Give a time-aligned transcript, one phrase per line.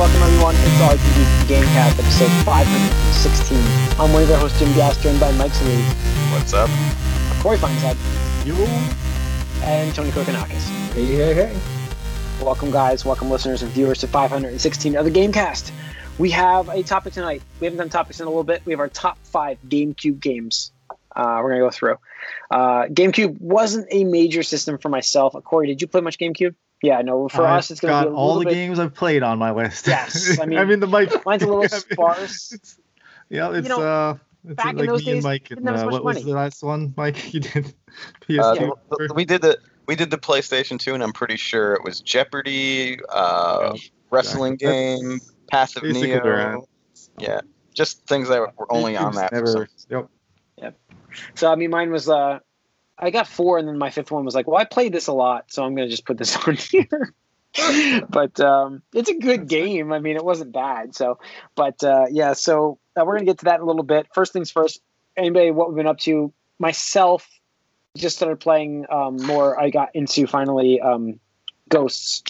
[0.00, 0.54] welcome everyone.
[0.54, 3.58] It's RPG Gamecast episode 516.
[4.00, 6.70] I'm one of your hosts, Jim Gass, joined by Mike Salud, What's up?
[7.42, 7.98] Corey Feinshead,
[8.46, 8.54] You.
[9.62, 10.70] and Tony Kokonakis.
[10.94, 11.60] Hey, hey, hey.
[12.42, 13.04] Welcome, guys.
[13.04, 15.70] Welcome, listeners and viewers, to 516 of the Gamecast.
[16.16, 17.42] We have a topic tonight.
[17.60, 18.62] We haven't done topics in a little bit.
[18.64, 20.72] We have our top five GameCube games.
[21.14, 21.96] Uh, we're gonna go through.
[22.50, 25.34] Uh, GameCube wasn't a major system for myself.
[25.44, 26.54] Corey, did you play much GameCube?
[26.82, 27.28] Yeah, no.
[27.28, 28.54] For I've us, it's gonna got be a all the bit.
[28.54, 29.86] games I've played on my list.
[29.86, 31.10] Yes, I mean, I mean the Mike.
[31.26, 32.52] Mine's a little I mean, sparse.
[32.54, 32.78] it's-
[33.28, 35.50] yeah, it's know, uh, it's back in like those me and days, Mike.
[35.50, 37.32] And, uh, much what was the last one, Mike?
[37.32, 37.70] You did Uh,
[38.28, 38.58] PS2.
[38.90, 41.84] the- the- we did the we did the PlayStation 2, and I'm pretty sure it
[41.84, 45.10] was Jeopardy, uh, Yeah, wrestling exactly.
[45.10, 46.24] game, Passive Basically Neo.
[46.24, 46.64] around.
[47.18, 47.40] Yeah,
[47.74, 49.30] just things that were only on that.
[49.30, 49.68] for Never.
[49.76, 50.08] some-
[50.58, 50.74] Yep.
[51.34, 52.38] So I mean, mine was uh,
[53.00, 55.12] I got four, and then my fifth one was like, well, I played this a
[55.12, 57.14] lot, so I'm gonna just put this on here.
[58.08, 59.92] but um, it's a good game.
[59.92, 60.94] I mean, it wasn't bad.
[60.94, 61.18] So,
[61.56, 64.06] but uh, yeah, so uh, we're gonna get to that in a little bit.
[64.14, 64.80] First things first.
[65.16, 66.32] Anybody, what we've been up to?
[66.58, 67.28] Myself,
[67.96, 69.60] just started playing um, more.
[69.60, 71.18] I got into finally um,
[71.68, 72.22] Ghosts.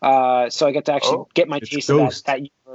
[0.00, 2.26] Uh, so I get to actually Oh, get my taste of that, Ghost,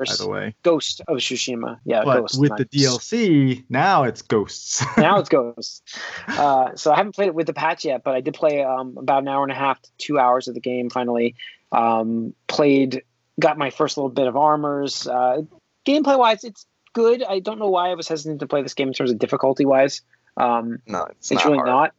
[0.05, 1.79] that By the way, Ghost of Tsushima.
[1.85, 2.39] Yeah, but Ghost.
[2.39, 3.11] with the Ghosts.
[3.11, 4.83] DLC, now it's Ghosts.
[4.97, 5.81] now it's Ghosts.
[6.27, 8.97] Uh, so I haven't played it with the patch yet, but I did play um,
[8.97, 10.89] about an hour and a half to two hours of the game.
[10.89, 11.35] Finally,
[11.71, 13.03] um, played,
[13.39, 15.07] got my first little bit of armors.
[15.07, 15.41] Uh,
[15.85, 17.23] gameplay wise, it's good.
[17.23, 19.65] I don't know why I was hesitant to play this game in terms of difficulty
[19.65, 20.01] wise.
[20.35, 21.69] Um, No, it's, it's not really hard.
[21.69, 21.93] not.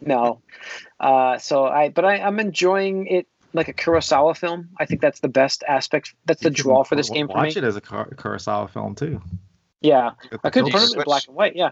[0.00, 0.40] No.
[1.00, 4.70] Uh, so I, but I, I'm enjoying it like a Kurosawa film.
[4.78, 6.14] I think that's the best aspect.
[6.26, 7.48] That's the You can draw for this wa- game for me.
[7.48, 9.20] Watch it as a Kar- Kurosawa film too.
[9.80, 10.12] Yeah.
[10.44, 10.72] I could filter.
[10.78, 11.56] put it in black and white.
[11.56, 11.70] Yeah,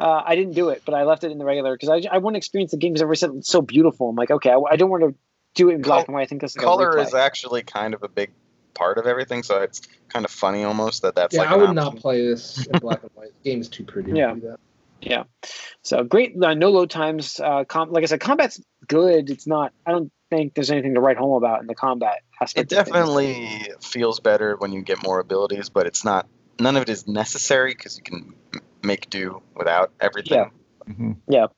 [0.00, 2.18] uh, I didn't do it, but I left it in the regular because I, I
[2.18, 4.08] want to experience the game because everybody said it's so beautiful.
[4.08, 5.14] I'm like, okay, I, I don't want to
[5.54, 6.22] do it in black Col- and white.
[6.22, 8.30] I think that's like Color a is actually kind of a big
[8.74, 11.62] part of everything, so it's kind of funny almost that that's yeah, like I would
[11.64, 11.74] option.
[11.76, 13.32] not play this in black and white.
[13.42, 14.12] The game is too pretty.
[14.12, 14.32] to Yeah.
[14.34, 14.60] do that.
[15.02, 15.24] yeah.
[15.82, 17.38] So great, uh, no load times.
[17.38, 19.28] Uh, com- like I said, combat's good.
[19.28, 19.72] It's not.
[19.84, 22.72] I don't think there's anything to write home about in the combat It aspect.
[22.72, 22.88] of things.
[22.88, 26.26] definitely feels better when you get more abilities, but it's not.
[26.60, 28.34] None of it is necessary because you can
[28.82, 30.50] make do without everything.
[31.28, 31.46] Yeah.
[31.46, 31.50] Mhm.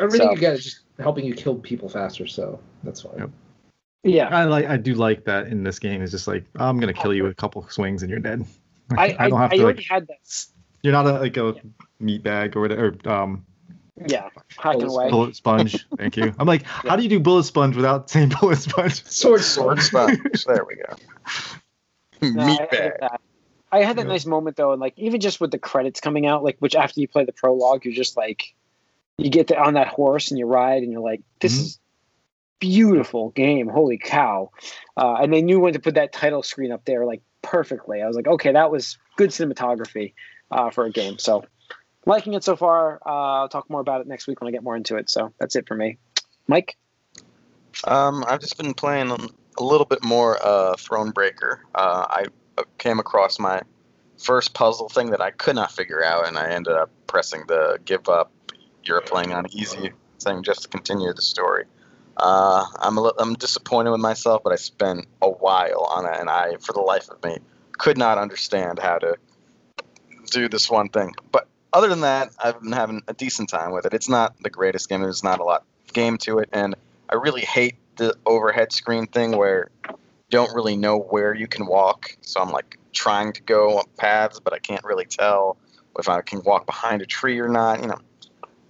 [0.00, 3.18] Everything So- you get is just helping you kill people faster, so that's fine.
[3.18, 3.30] Yep.
[4.04, 4.66] Yeah, I like.
[4.66, 6.02] I do like that in this game.
[6.02, 8.44] It's just like I'm gonna kill you with a couple swings and you're dead.
[8.98, 9.86] I I, don't have I to already like.
[9.90, 10.46] had that.
[10.82, 11.54] You're not a, like a
[12.00, 12.94] meat bag or whatever.
[13.06, 13.46] Or, um,
[14.08, 14.28] Yeah,
[14.58, 15.10] hacking Bullet away.
[15.10, 15.86] bullet sponge.
[15.96, 16.34] Thank you.
[16.38, 19.04] I'm like, how do you do bullet sponge without saying bullet sponge?
[19.04, 19.82] Sword Sword sword.
[20.18, 20.44] sponge.
[20.46, 20.96] there we go.
[22.22, 22.70] No, I- Meat I, bag.
[22.70, 23.20] get that.
[23.70, 24.12] I had that Yeah.
[24.12, 27.00] nice moment though, and like even just with the credits coming out, like which after
[27.00, 28.54] you play the prologue, you're just like,
[29.18, 31.60] you get the, on that horse and you ride, and you're like, this Mhm.
[31.62, 31.78] is
[32.60, 33.68] beautiful game.
[33.68, 34.50] Holy cow!
[34.96, 38.00] Uh, and they knew when to put that title screen up there like perfectly.
[38.02, 40.14] I was like, okay, that was good cinematography
[40.50, 41.18] uh, for a game.
[41.18, 41.44] So
[42.06, 43.00] liking it so far.
[43.04, 45.10] Uh, I'll talk more about it next week when I get more into it.
[45.10, 45.98] So that's it for me.
[46.46, 46.76] Mike.
[47.84, 51.58] Um, I've just been playing a little bit more uh, Thronebreaker.
[51.74, 52.26] Uh, I
[52.78, 53.62] came across my
[54.18, 57.78] first puzzle thing that I could not figure out, and I ended up pressing the
[57.84, 58.30] give up.
[58.84, 61.64] You're playing on easy thing just to continue the story.
[62.16, 66.30] Uh, I'm a I'm disappointed with myself, but I spent a while on it, and
[66.30, 67.38] I, for the life of me,
[67.72, 69.16] could not understand how to
[70.30, 71.12] do this one thing.
[71.32, 73.92] But other than that, I've been having a decent time with it.
[73.92, 75.02] It's not the greatest game.
[75.02, 76.74] There's not a lot of game to it, and
[77.10, 79.94] I really hate the overhead screen thing where you
[80.30, 82.16] don't really know where you can walk.
[82.22, 85.56] So I'm like trying to go on paths, but I can't really tell
[85.98, 87.82] if I can walk behind a tree or not.
[87.82, 87.98] You know,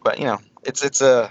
[0.03, 1.31] but you know, it's it's a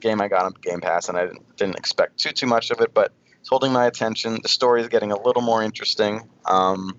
[0.00, 2.80] game I got on Game Pass, and I didn't, didn't expect too too much of
[2.80, 4.38] it, but it's holding my attention.
[4.42, 6.28] The story is getting a little more interesting.
[6.46, 6.96] Um,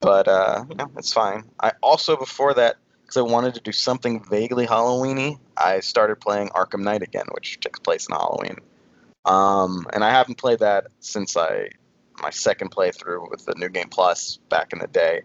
[0.00, 1.44] but uh, you know, it's fine.
[1.60, 2.76] I also before that
[3.14, 7.60] because I wanted to do something vaguely Halloweeny, I started playing Arkham Knight again, which
[7.60, 8.56] takes place in Halloween.
[9.24, 11.70] Um, and I haven't played that since I
[12.20, 15.22] my second playthrough with the New Game Plus back in the day.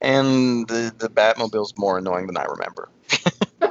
[0.00, 2.88] And the the Batmobile's more annoying than I remember.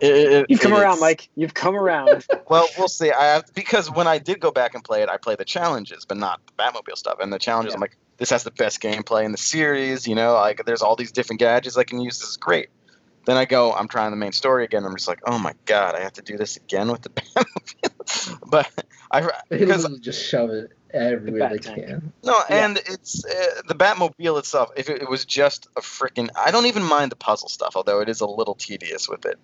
[0.00, 1.28] It- it- You've come around, Mike.
[1.36, 2.26] You've come around.
[2.50, 3.10] Well, we'll see.
[3.10, 6.04] I have because when I did go back and play it, I played the challenges,
[6.04, 7.18] but not the Batmobile stuff.
[7.20, 7.76] And the challenges, Yeah.
[7.76, 10.06] I'm like, this has the best gameplay in the series.
[10.06, 12.18] You know, like there's all these different gadgets I can use.
[12.18, 12.68] This is great.
[13.26, 14.84] Then I go, I'm trying the main story again.
[14.84, 18.38] I'm just like, oh my god, I have to do this again with the Batmobile.
[18.50, 18.70] but
[19.10, 21.86] I because just shove it everywhere they tank.
[21.86, 22.12] can.
[22.22, 22.64] no, Yeah.
[22.66, 24.70] and it's uh, the Batmobile itself.
[24.76, 28.00] If it, it was just a freaking, I don't even mind the puzzle stuff, although
[28.00, 29.38] it is a little tedious with it.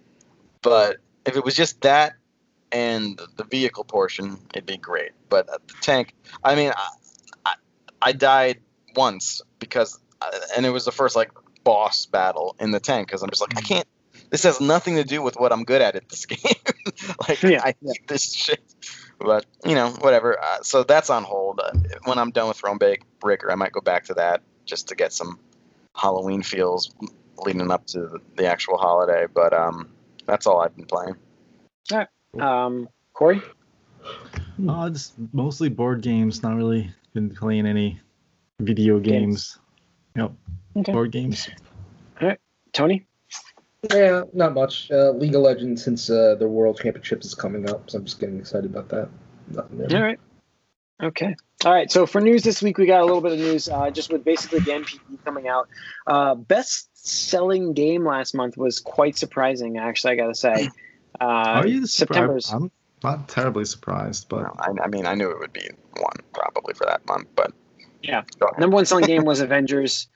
[0.62, 2.14] But if it was just that
[2.72, 5.12] and the vehicle portion, it'd be great.
[5.28, 6.88] But uh, the tank, I mean, I,
[7.46, 7.54] I,
[8.02, 8.60] I died
[8.94, 11.30] once because, uh, and it was the first like
[11.64, 13.86] boss battle in the tank because I'm just like I can't.
[14.30, 16.38] This has nothing to do with what I'm good at at this game.
[17.28, 18.62] like Yeah, I hate this shit.
[19.18, 20.40] But you know, whatever.
[20.40, 21.60] Uh, so that's on hold.
[21.62, 21.72] Uh,
[22.04, 24.94] when I'm done with Throne Bake Breaker, I might go back to that just to
[24.94, 25.38] get some
[25.94, 26.94] Halloween feels
[27.38, 29.26] leading up to the actual holiday.
[29.32, 29.90] But um,
[30.26, 31.16] that's all I've been playing.
[31.90, 32.06] Yeah.
[32.38, 33.42] Um, Corey.
[34.68, 36.42] Uh, just mostly board games.
[36.42, 38.00] Not really been playing any
[38.60, 39.58] video games.
[40.16, 40.32] Yep.
[40.76, 40.92] Okay.
[40.92, 41.48] Board games.
[42.20, 42.38] All right,
[42.72, 43.06] Tony.
[43.90, 44.90] Yeah, not much.
[44.90, 48.20] Uh, League of Legends, since uh, the World Championships is coming up, so I'm just
[48.20, 49.08] getting excited about that.
[49.48, 49.98] Nothing there.
[49.98, 50.20] All right.
[51.02, 51.34] Okay.
[51.64, 51.90] All right.
[51.90, 54.22] So for news this week, we got a little bit of news uh, just with
[54.22, 55.68] basically the NPD coming out.
[56.06, 60.68] Uh, best selling game last month was quite surprising, actually, I got to say.
[61.20, 62.46] Uh, Are you September's.
[62.46, 62.64] surprised?
[62.64, 62.70] I'm
[63.02, 65.68] not terribly surprised, but Well, I, I mean, I knew it would be
[65.98, 67.52] one probably for that month, but
[68.02, 68.22] Yeah.
[68.58, 70.08] Number one selling game was Avengers.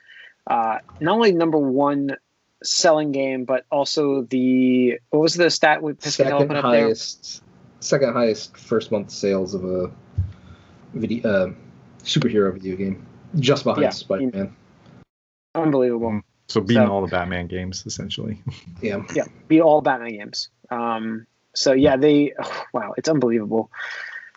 [0.46, 2.16] Uh, not only number one
[2.62, 6.84] selling game, but also the what was the stat with Second open up there?
[6.84, 7.42] highest,
[7.80, 9.90] second highest first month sales of a
[10.94, 11.52] video uh,
[12.02, 13.06] superhero video game,
[13.38, 13.90] just behind Yeah.
[13.90, 14.54] Spider-Man.
[15.54, 16.20] Unbelievable.
[16.48, 18.42] so beating So- all the Batman games essentially.
[18.82, 20.48] Yeah, Yeah, beat all Batman games.
[20.70, 22.34] Um, so yeah, they
[22.72, 23.70] wow, it's unbelievable.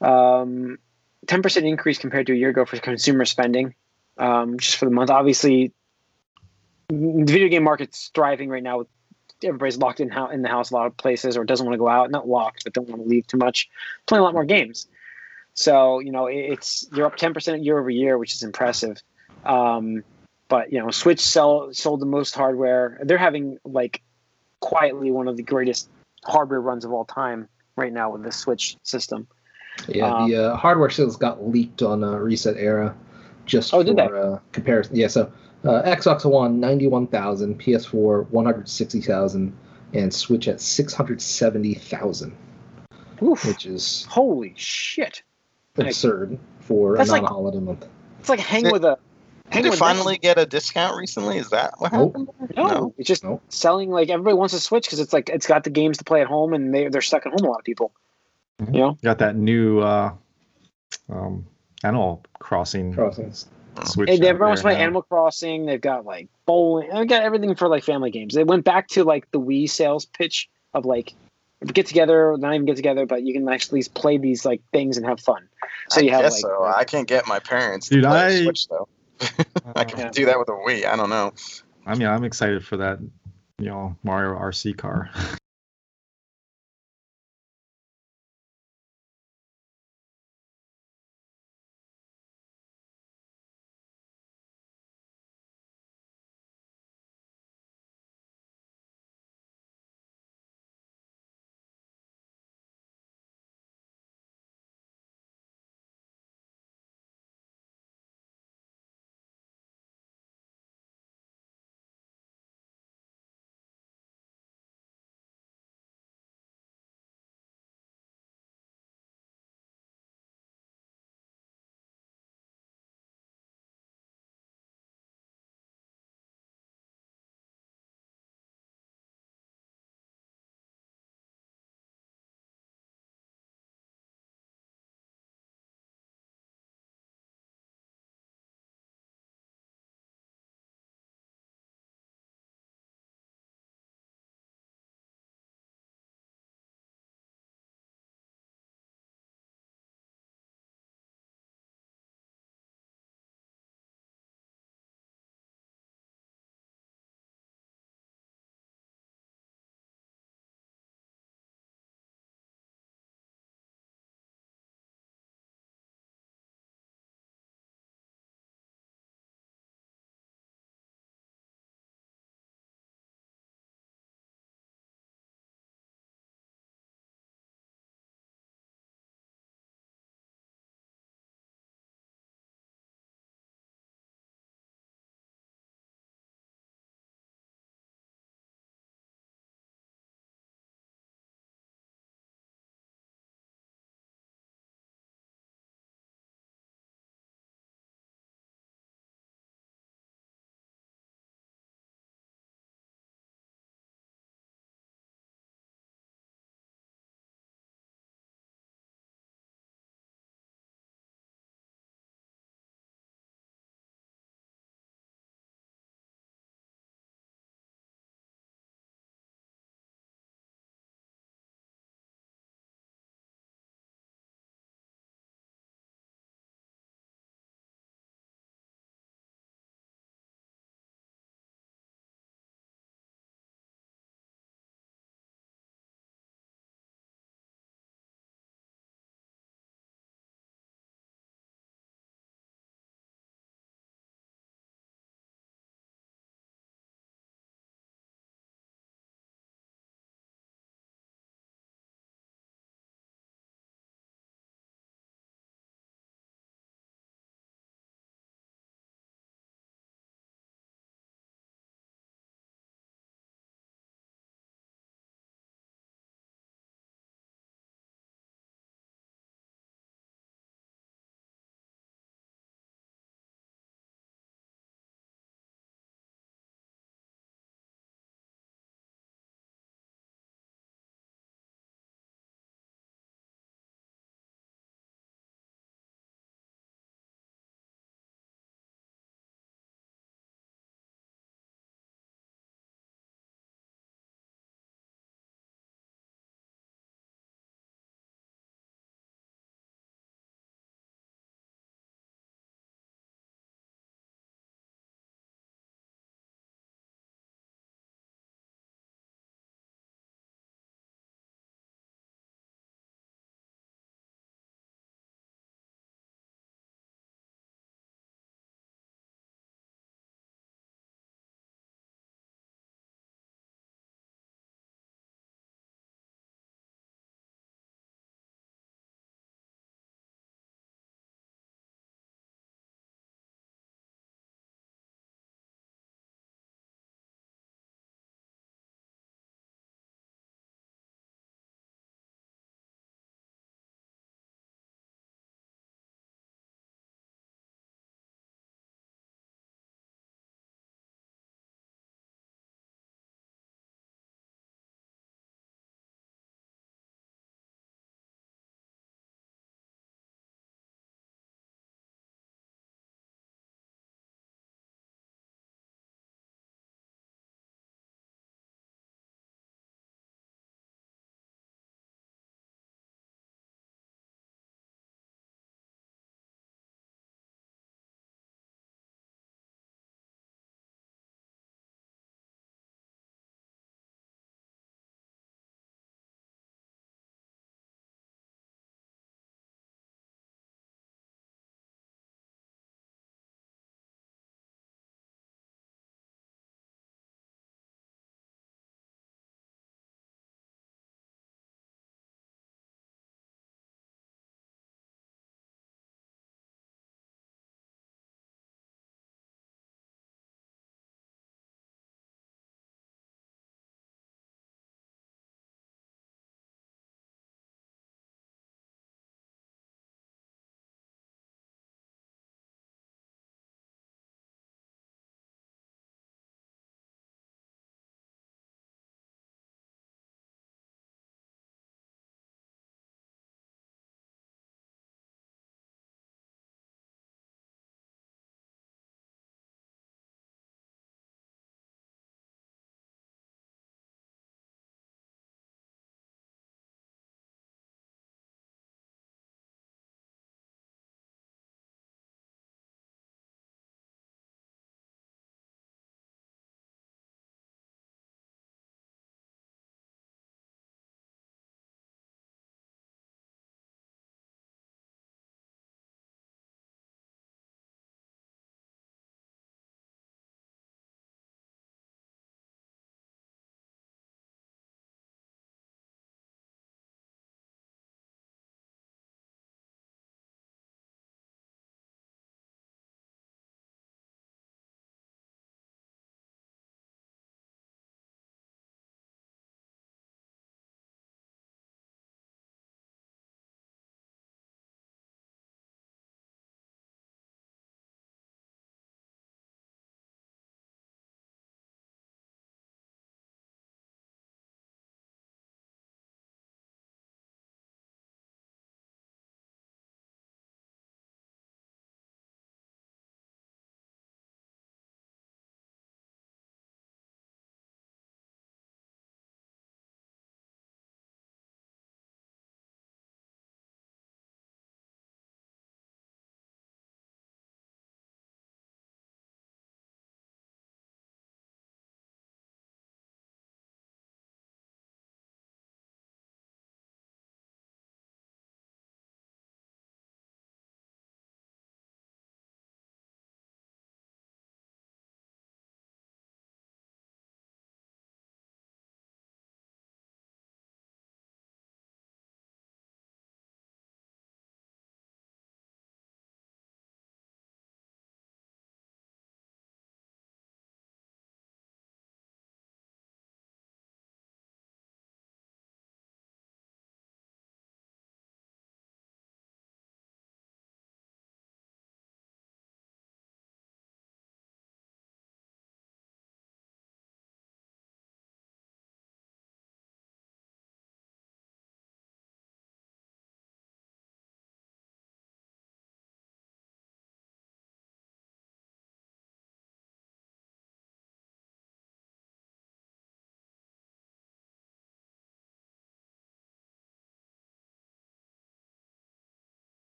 [0.00, 0.78] Um,
[1.26, 3.74] ten percent increase compared to a year ago for consumer spending,
[4.18, 5.10] um, just for the month.
[5.10, 5.72] Obviously,
[6.90, 8.84] the video game market's thriving right now.
[9.42, 11.88] Everybody's locked in, in the house a lot of places, or doesn't want to go
[11.88, 12.10] out.
[12.10, 13.70] Not locked, but don't want to leave too much.
[14.06, 14.86] Playing a lot more games.
[15.54, 19.02] So you know, it's you're up ten percent year over year, which is impressive.
[19.44, 20.04] Um,
[20.48, 23.00] but you know, Switch sell sold the most hardware.
[23.02, 24.02] They're having like
[24.60, 25.88] quietly one of the greatest
[26.24, 29.26] hardware runs of all time right now with the Switch system.
[29.88, 30.12] yeah.
[30.14, 32.94] Um, the uh, hardware sales got leaked on uh, ResetEra,
[33.46, 34.02] just Oh, for did they?
[34.04, 34.96] Uh, comparison.
[34.96, 35.32] Yeah, so
[35.64, 39.56] uh, Xbox One ninety-one thousand, PS4 one hundred sixty thousand,
[39.92, 42.36] and Switch at six hundred seventy thousand,
[43.20, 45.22] which is Holy shit!
[45.76, 47.86] absurd for That's a non-holiday month.
[48.20, 48.98] It's like hang Did- with a.
[49.50, 51.36] Hang did it with finally get a discount recently?
[51.36, 52.12] Is that what Nope.
[52.12, 52.28] happened?
[52.56, 52.94] No, No.
[52.98, 53.42] it's just Nope.
[53.48, 53.90] selling.
[53.90, 56.28] Like everybody wants to Switch because it's like it's got the games to play at
[56.28, 57.44] home, and they they're stuck at home.
[57.44, 57.90] A lot of people.
[58.62, 58.74] Mhm.
[58.74, 58.98] You know.
[59.02, 60.12] Got that new uh,
[61.08, 61.46] um,
[61.82, 63.46] Animal Crossing Crossings.
[63.84, 64.08] Switch.
[64.08, 64.82] Hey, out everyone wants to there play now.
[64.84, 65.66] Animal Crossing.
[65.66, 66.90] They've got like bowling.
[66.92, 68.34] They've got everything for like family games.
[68.34, 71.14] They went back to like the Wii sales pitch of like
[71.66, 75.06] get together, not even get together, but you can actually play these like things and
[75.06, 75.48] have fun.
[75.90, 76.64] So I you have guess like so.
[76.64, 78.88] I can't get my parents Dude, to play a I- Switch though.
[79.76, 80.10] I can Yeah.
[80.10, 80.86] do that with a Wii.
[80.86, 81.32] I don't know.
[81.86, 82.98] I mean, I'm excited for that.
[83.58, 85.10] You know, Mario RC car.